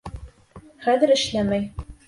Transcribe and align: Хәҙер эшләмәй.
Хәҙер 0.87 1.15
эшләмәй. 1.19 1.73